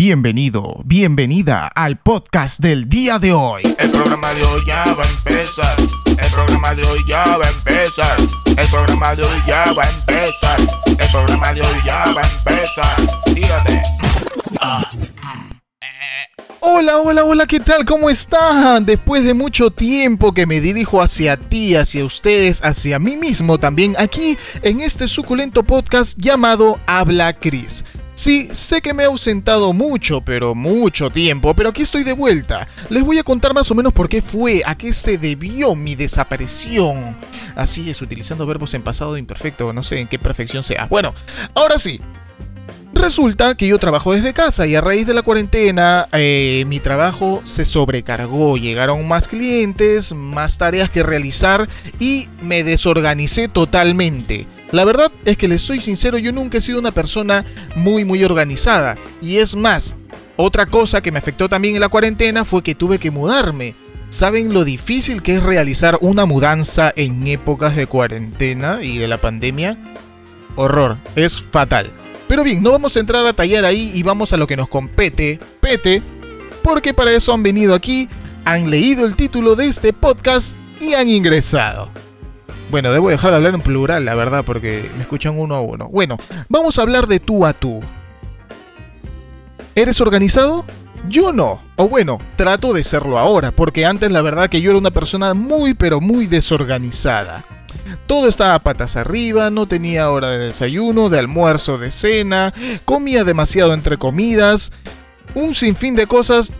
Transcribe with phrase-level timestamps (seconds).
[0.00, 3.62] Bienvenido, bienvenida al podcast del día de hoy.
[3.80, 5.76] El programa de hoy ya va a empezar.
[6.06, 8.16] El programa de hoy ya va a empezar.
[8.56, 10.60] El programa de hoy ya va a empezar.
[10.86, 13.34] El programa de hoy ya va a empezar.
[13.34, 13.82] Dígate.
[16.60, 17.84] Hola, hola, hola, ¿qué tal?
[17.84, 18.84] ¿Cómo están?
[18.84, 23.96] Después de mucho tiempo que me dirijo hacia ti, hacia ustedes, hacia mí mismo también,
[23.98, 27.84] aquí en este suculento podcast llamado Habla Cris.
[28.18, 32.66] Sí, sé que me he ausentado mucho, pero mucho tiempo, pero aquí estoy de vuelta.
[32.88, 35.94] Les voy a contar más o menos por qué fue, a qué se debió mi
[35.94, 37.16] desaparición.
[37.54, 40.86] Así es, utilizando verbos en pasado imperfecto, no sé en qué perfección sea.
[40.86, 41.14] Bueno,
[41.54, 42.00] ahora sí.
[42.92, 47.40] Resulta que yo trabajo desde casa y a raíz de la cuarentena eh, mi trabajo
[47.44, 51.68] se sobrecargó, llegaron más clientes, más tareas que realizar
[52.00, 54.48] y me desorganicé totalmente.
[54.72, 58.22] La verdad es que les soy sincero, yo nunca he sido una persona muy muy
[58.24, 58.98] organizada.
[59.22, 59.96] Y es más,
[60.36, 63.74] otra cosa que me afectó también en la cuarentena fue que tuve que mudarme.
[64.10, 69.18] ¿Saben lo difícil que es realizar una mudanza en épocas de cuarentena y de la
[69.18, 69.78] pandemia?
[70.56, 71.90] Horror, es fatal.
[72.26, 74.68] Pero bien, no vamos a entrar a tallar ahí y vamos a lo que nos
[74.68, 76.02] compete, pete,
[76.62, 78.08] porque para eso han venido aquí,
[78.44, 81.90] han leído el título de este podcast y han ingresado.
[82.70, 85.88] Bueno, debo dejar de hablar en plural, la verdad, porque me escuchan uno a uno.
[85.88, 87.80] Bueno, vamos a hablar de tú a tú.
[89.74, 90.64] ¿Eres organizado?
[91.08, 91.62] Yo no.
[91.76, 95.32] O bueno, trato de serlo ahora, porque antes la verdad que yo era una persona
[95.32, 97.46] muy pero muy desorganizada.
[98.06, 102.52] Todo estaba a patas arriba, no tenía hora de desayuno, de almuerzo, de cena,
[102.84, 104.72] comía demasiado entre comidas,
[105.34, 106.52] un sinfín de cosas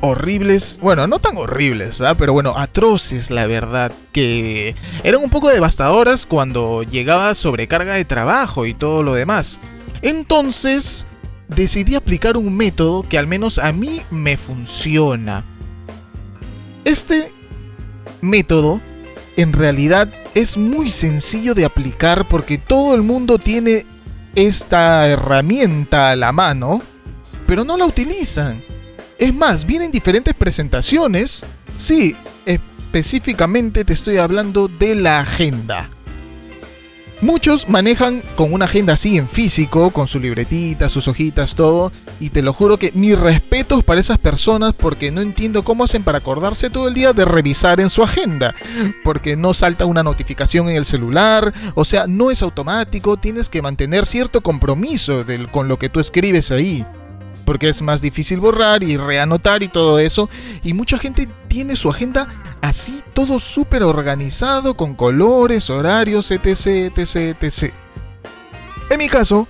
[0.00, 2.16] horribles, bueno, no tan horribles, ¿ah?
[2.16, 8.66] pero bueno, atroces, la verdad, que eran un poco devastadoras cuando llegaba sobrecarga de trabajo
[8.66, 9.60] y todo lo demás.
[10.02, 11.06] Entonces,
[11.48, 15.44] decidí aplicar un método que al menos a mí me funciona.
[16.84, 17.32] Este
[18.20, 18.80] método,
[19.36, 23.86] en realidad, es muy sencillo de aplicar porque todo el mundo tiene
[24.34, 26.82] esta herramienta a la mano,
[27.46, 28.60] pero no la utilizan.
[29.18, 31.44] Es más, vienen diferentes presentaciones.
[31.78, 35.88] Sí, específicamente te estoy hablando de la agenda.
[37.22, 41.90] Muchos manejan con una agenda así en físico, con su libretita, sus hojitas, todo.
[42.20, 46.02] Y te lo juro que mis respetos para esas personas porque no entiendo cómo hacen
[46.02, 48.54] para acordarse todo el día de revisar en su agenda.
[49.02, 53.62] Porque no salta una notificación en el celular, o sea, no es automático, tienes que
[53.62, 56.84] mantener cierto compromiso con lo que tú escribes ahí
[57.46, 60.28] porque es más difícil borrar y reanotar y todo eso.
[60.62, 62.28] Y mucha gente tiene su agenda
[62.60, 67.72] así, todo súper organizado, con colores, horarios, etc, etc, etc.
[68.90, 69.48] En mi caso,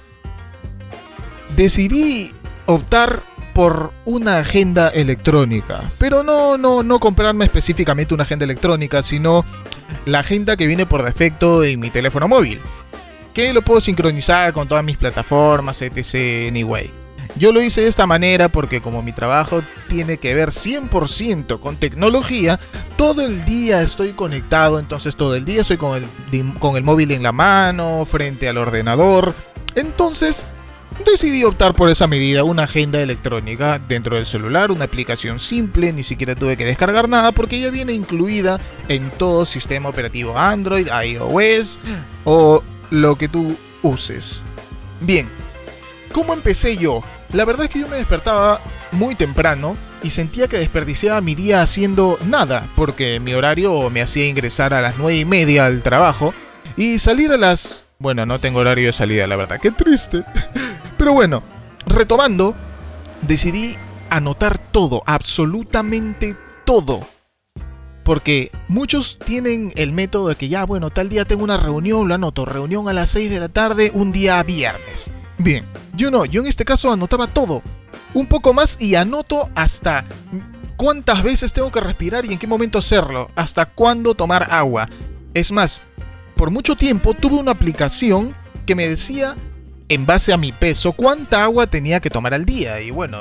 [1.57, 2.33] decidí
[2.67, 3.23] optar
[3.55, 5.83] por una agenda electrónica.
[5.99, 9.45] Pero no, no, no comprarme específicamente una agenda electrónica, sino
[10.05, 12.61] la agenda que viene por defecto en mi teléfono móvil.
[13.33, 16.49] Que lo puedo sincronizar con todas mis plataformas, etc.
[16.49, 17.06] Anyway.
[17.35, 21.77] Yo lo hice de esta manera porque como mi trabajo tiene que ver 100% con
[21.77, 22.59] tecnología,
[22.97, 27.11] todo el día estoy conectado, entonces todo el día estoy con el, con el móvil
[27.11, 29.35] en la mano, frente al ordenador.
[29.75, 30.47] Entonces
[31.05, 36.03] decidí optar por esa medida, una agenda electrónica dentro del celular, una aplicación simple, ni
[36.03, 41.79] siquiera tuve que descargar nada porque ya viene incluida en todo sistema operativo Android, iOS
[42.25, 44.43] o lo que tú uses.
[45.01, 45.29] Bien,
[46.13, 47.03] ¿cómo empecé yo?
[47.33, 48.61] La verdad es que yo me despertaba
[48.93, 54.29] muy temprano y sentía que desperdiciaba mi día haciendo nada, porque mi horario me hacía
[54.29, 56.33] ingresar a las 9 y media al trabajo
[56.77, 57.85] y salir a las...
[57.99, 60.25] Bueno, no tengo horario de salida, la verdad, qué triste.
[60.99, 61.43] Pero bueno,
[61.87, 62.55] retomando,
[63.23, 63.77] decidí
[64.11, 67.07] anotar todo, absolutamente todo.
[68.05, 72.15] Porque muchos tienen el método de que ya, bueno, tal día tengo una reunión, lo
[72.15, 75.11] anoto, reunión a las 6 de la tarde, un día viernes.
[75.39, 75.65] Bien,
[75.95, 77.63] yo no, yo en este caso anotaba todo.
[78.15, 80.05] Un poco más y anoto hasta
[80.77, 84.89] cuántas veces tengo que respirar y en qué momento hacerlo, hasta cuándo tomar agua.
[85.35, 85.83] Es más,
[86.37, 88.35] por mucho tiempo tuve una aplicación
[88.65, 89.37] que me decía,
[89.89, 92.81] en base a mi peso, cuánta agua tenía que tomar al día.
[92.81, 93.19] Y bueno,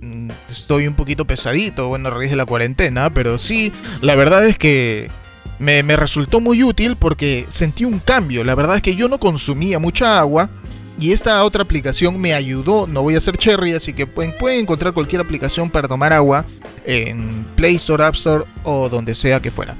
[0.00, 4.56] mm, estoy un poquito pesadito, bueno, raíz de la cuarentena, pero sí, la verdad es
[4.56, 5.10] que
[5.58, 8.44] me resultó muy útil porque sentí un cambio.
[8.44, 10.50] La verdad es que yo no consumía mucha agua
[10.98, 14.60] y esta otra aplicación me ayudó, no voy a hacer cherry, así que pueden, pueden
[14.60, 16.46] encontrar cualquier aplicación para tomar agua
[16.84, 19.76] en Play Store, App Store o donde sea que fuera.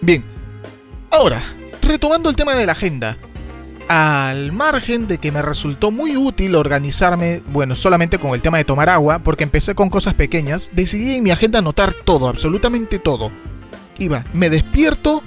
[0.00, 0.24] Bien,
[1.10, 1.42] ahora,
[1.82, 3.16] retomando el tema de la agenda.
[3.88, 8.64] al margen de que me resultó muy útil organizarme, bueno, solamente con el tema de
[8.64, 13.32] tomar agua, porque empecé con cosas pequeñas, decidí en mi agenda anotar todo, absolutamente todo.
[13.98, 15.22] Iba, me despierto,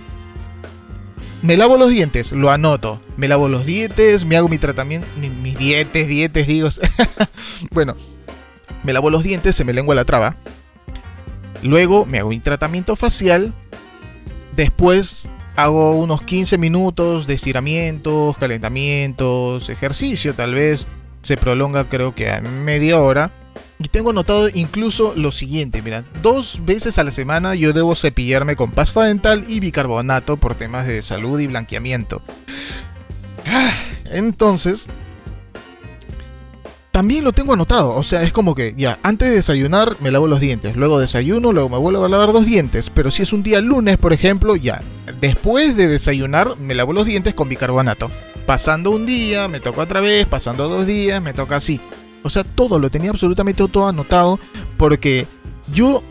[1.42, 3.02] me lavo los dientes, lo anoto.
[3.18, 6.70] Me lavo los dientes, me hago mi tratamiento, mis dientes, dientes, digo.
[7.72, 7.96] bueno,
[8.84, 10.38] me lavo los dientes, se me lengua la traba.
[11.64, 13.54] Luego me hago mi tratamiento facial.
[14.56, 20.88] Después hago unos 15 minutos de estiramientos, calentamientos, ejercicio, tal vez
[21.22, 23.32] se prolonga creo que a media hora.
[23.84, 28.56] Y tengo anotado incluso lo siguiente, mira, dos veces a la semana yo debo cepillarme
[28.56, 32.22] con pasta dental y bicarbonato por temas de salud y blanqueamiento.
[33.48, 33.74] Ah,
[34.06, 34.88] entonces,
[36.92, 37.96] también lo tengo anotado.
[37.96, 41.52] O sea, es como que ya, antes de desayunar me lavo los dientes, luego desayuno,
[41.52, 42.92] luego me vuelvo a lavar los dientes.
[42.92, 44.84] Pero si es un día lunes, por ejemplo, ya,
[45.22, 48.12] después de desayunar me lavo los dientes con bicarbonato.
[48.46, 51.82] Pasando un día, me toca otra vez, pasando dos días, me toca así.
[52.24, 54.40] O sea, todo lo tenía absolutamente todo anotado
[54.78, 55.28] porque
[55.74, 56.04] yo,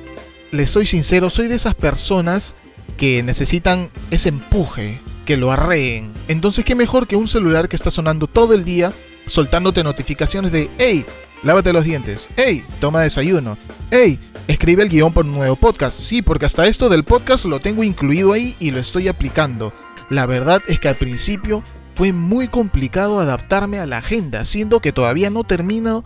[0.51, 2.55] les soy sincero, soy de esas personas
[2.97, 6.13] que necesitan ese empuje, que lo arreen.
[6.29, 8.93] Entonces, ¿qué mejor que un celular que está sonando todo el día,
[9.27, 11.07] soltándote notificaciones de, hey,
[11.43, 13.57] lávate los dientes, hey, toma desayuno,
[13.91, 14.19] hey,
[14.49, 15.99] escribe el guion por un nuevo podcast.
[15.99, 19.73] Sí, porque hasta esto del podcast lo tengo incluido ahí y lo estoy aplicando.
[20.09, 21.63] La verdad es que al principio
[22.01, 26.03] fue muy complicado adaptarme a la agenda, siendo que todavía no termino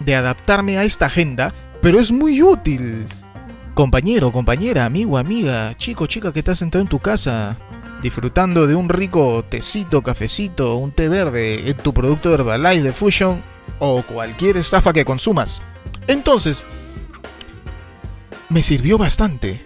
[0.00, 3.04] de adaptarme a esta agenda, pero es muy útil.
[3.74, 7.58] Compañero, compañera, amigo, amiga, chico, chica que estás sentado en tu casa,
[8.00, 13.42] disfrutando de un rico tecito, cafecito, un té verde, en tu producto Herbalife de Fusion
[13.80, 15.60] o cualquier estafa que consumas.
[16.06, 16.66] Entonces,
[18.48, 19.62] me sirvió bastante.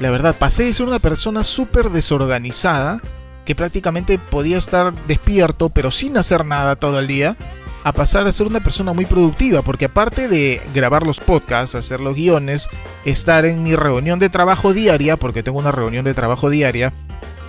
[0.00, 3.00] La verdad, pasé de ser una persona súper desorganizada
[3.44, 7.36] que prácticamente podía estar despierto pero sin hacer nada todo el día,
[7.84, 12.00] a pasar a ser una persona muy productiva, porque aparte de grabar los podcasts, hacer
[12.00, 12.68] los guiones,
[13.04, 16.94] estar en mi reunión de trabajo diaria, porque tengo una reunión de trabajo diaria,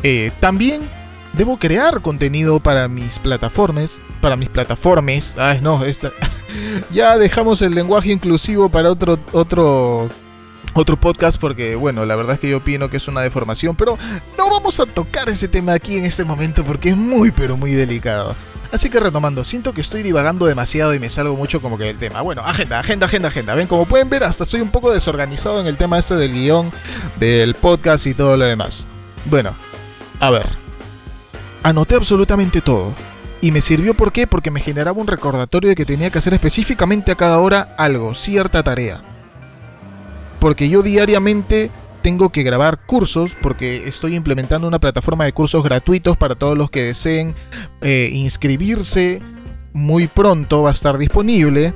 [0.03, 0.81] eh, también
[1.33, 5.37] debo crear contenido para mis plataformas, para mis plataformas.
[5.37, 6.11] Ay, no, esta...
[6.91, 10.09] ya dejamos el lenguaje inclusivo para otro otro
[10.73, 13.97] otro podcast porque, bueno, la verdad es que yo opino que es una deformación, pero
[14.37, 17.71] no vamos a tocar ese tema aquí en este momento porque es muy, pero muy
[17.71, 18.35] delicado.
[18.71, 21.97] Así que retomando, siento que estoy divagando demasiado y me salgo mucho como que del
[21.97, 22.21] tema.
[22.21, 23.55] Bueno, agenda, agenda, agenda, agenda.
[23.55, 26.71] Ven, como pueden ver, hasta soy un poco desorganizado en el tema este del guion,
[27.17, 28.85] del podcast y todo lo demás.
[29.25, 29.55] Bueno,
[30.19, 30.45] a ver.
[31.63, 32.93] Anoté absolutamente todo.
[33.39, 34.27] Y me sirvió ¿por qué?
[34.27, 38.13] Porque me generaba un recordatorio de que tenía que hacer específicamente a cada hora algo,
[38.13, 39.14] cierta tarea
[40.45, 41.71] porque yo diariamente
[42.03, 46.69] tengo que grabar cursos porque estoy implementando una plataforma de cursos gratuitos para todos los
[46.69, 47.33] que deseen
[47.81, 49.23] eh, inscribirse.
[49.73, 51.73] Muy pronto va a estar disponible.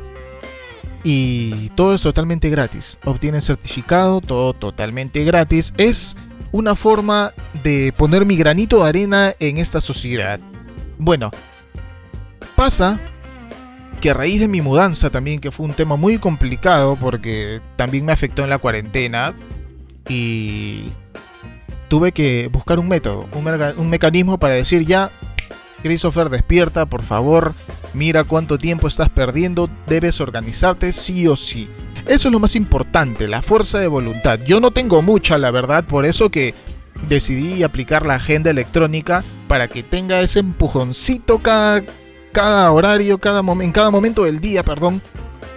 [1.04, 3.00] Y todo es totalmente gratis.
[3.06, 5.74] Obtienen certificado, todo totalmente gratis.
[5.78, 6.16] Es
[6.52, 7.34] una forma
[7.64, 10.40] de poner mi granito de arena en esta sociedad.
[11.00, 11.32] Bueno,
[12.56, 13.00] pasa
[14.00, 18.06] que a raíz de mi mudanza también, que fue un tema muy complicado porque también
[18.06, 19.34] me afectó en la cuarentena
[20.08, 20.90] y
[21.90, 25.12] tuve que buscar un método, un, mecanismo para decir ya,
[25.84, 27.54] Christopher, despierta, por favor,
[27.94, 31.68] mira cuánto tiempo estás perdiendo, debes organizarte sí o sí.
[32.06, 34.40] Eso es lo más importante, la fuerza de voluntad.
[34.46, 36.54] Yo no tengo mucha, la verdad, por eso que
[37.08, 41.84] decidí aplicar la agenda electrónica para que tenga ese empujoncito cada
[42.32, 45.02] cada horario, cada en cada momento del día, perdón,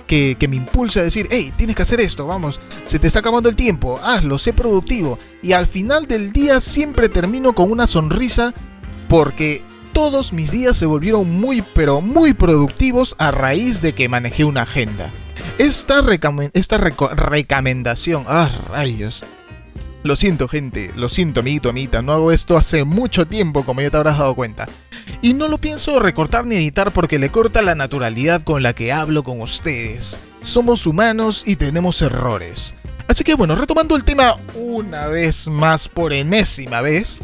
[0.06, 3.48] que, me impulsa a decir, hey, tienes que hacer esto, vamos, se te está acabando
[3.48, 5.18] el tiempo, hazlo, sé productivo.
[5.42, 8.52] Y al final del día siempre termino con una sonrisa
[9.08, 9.62] porque
[9.94, 14.62] todos mis días se volvieron muy, pero muy productivos a raíz de que manejé una
[14.62, 15.10] agenda.
[15.58, 16.02] Esta,
[16.52, 19.24] esta recomendación, ah, rayos.
[20.02, 23.90] Lo siento, gente, lo siento, amiguito, amita, no hago esto hace mucho tiempo, como ya
[23.90, 24.68] te habrás dado cuenta.
[25.20, 28.92] Y no lo pienso recortar ni editar porque le corta la naturalidad con la que
[28.92, 30.20] hablo con ustedes.
[30.40, 32.74] Somos humanos y tenemos errores.
[33.08, 37.22] Así que bueno, retomando el tema una vez más por enésima vez,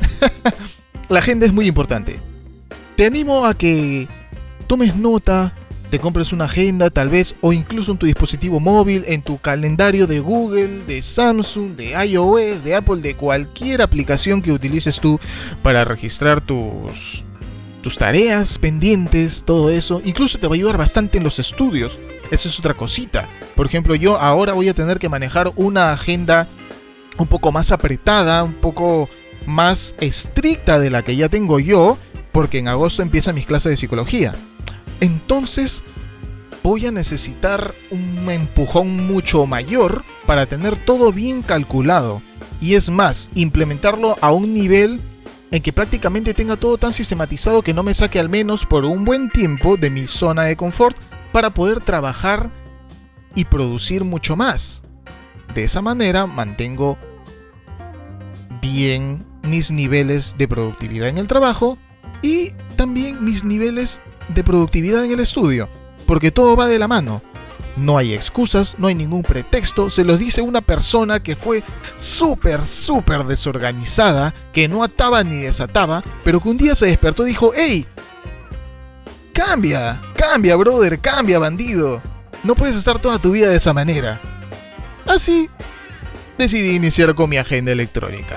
[1.08, 2.20] la agenda es muy importante.
[2.96, 4.08] Te animo a que
[4.66, 5.54] tomes nota,
[5.90, 10.06] te compres una agenda tal vez o incluso en tu dispositivo móvil, en tu calendario
[10.06, 15.18] de Google, de Samsung, de iOS, de Apple, de cualquier aplicación que utilices tú
[15.62, 17.24] para registrar tus
[17.82, 20.02] tus tareas pendientes, todo eso.
[20.04, 21.98] Incluso te va a ayudar bastante en los estudios.
[22.30, 23.28] Esa es otra cosita.
[23.54, 26.46] Por ejemplo, yo ahora voy a tener que manejar una agenda
[27.18, 29.08] un poco más apretada, un poco
[29.46, 31.98] más estricta de la que ya tengo yo,
[32.32, 34.34] porque en agosto empiezan mis clases de psicología.
[35.00, 35.84] Entonces
[36.62, 42.22] voy a necesitar un empujón mucho mayor para tener todo bien calculado.
[42.60, 45.00] Y es más, implementarlo a un nivel
[45.50, 49.04] en que prácticamente tenga todo tan sistematizado que no me saque al menos por un
[49.04, 50.96] buen tiempo de mi zona de confort
[51.32, 52.50] para poder trabajar
[53.34, 54.82] y producir mucho más.
[55.54, 56.98] De esa manera mantengo
[58.60, 61.78] bien mis niveles de productividad en el trabajo
[62.22, 64.00] y también mis niveles
[64.34, 65.68] de productividad en el estudio,
[66.06, 67.22] porque todo va de la mano.
[67.78, 71.62] No hay excusas, no hay ningún pretexto, se los dice una persona que fue
[72.00, 77.30] súper, súper desorganizada, que no ataba ni desataba, pero que un día se despertó y
[77.30, 77.86] dijo, ¡Ey!
[79.32, 82.02] Cambia, cambia, brother, cambia, bandido.
[82.42, 84.20] No puedes estar toda tu vida de esa manera.
[85.06, 85.48] Así,
[86.36, 88.36] decidí iniciar con mi agenda electrónica.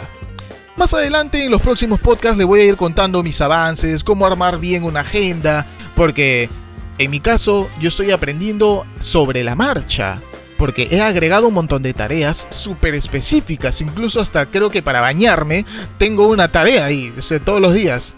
[0.78, 4.60] Más adelante en los próximos podcasts le voy a ir contando mis avances, cómo armar
[4.60, 6.50] bien una agenda, porque
[6.98, 10.22] en mi caso yo estoy aprendiendo sobre la marcha,
[10.58, 15.66] porque he agregado un montón de tareas súper específicas, incluso hasta creo que para bañarme
[15.98, 17.12] tengo una tarea ahí,
[17.44, 18.16] todos los días.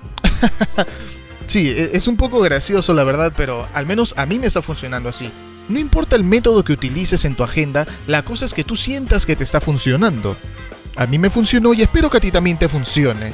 [1.47, 4.61] sí, e-, es un poco gracioso la verdad, pero al menos a mí me está
[4.61, 5.31] funcionando así.
[5.69, 9.25] No importa el método que utilices en tu agenda, la cosa es que tú sientas
[9.25, 10.35] que te está funcionando.
[10.97, 13.33] A mí me funcionó y espero que a ti también te funcione.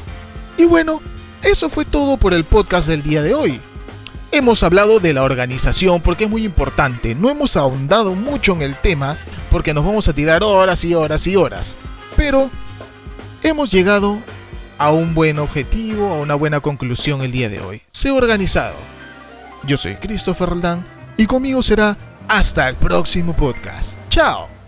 [0.55, 1.01] Y bueno,
[1.41, 3.59] eso fue todo por el podcast del día de hoy.
[4.31, 7.15] Hemos hablado de la organización porque es muy importante.
[7.15, 9.17] No hemos ahondado mucho en el tema
[9.49, 11.75] porque nos vamos a tirar horas y horas y horas.
[12.15, 12.49] Pero
[13.41, 14.19] hemos llegado
[14.77, 17.81] a un buen objetivo, a una buena conclusión el día de hoy.
[17.91, 18.75] Sé organizado.
[19.63, 20.85] Yo soy Christopher Roldán
[21.17, 23.99] y conmigo será hasta el próximo podcast.
[24.09, 24.58] Chao.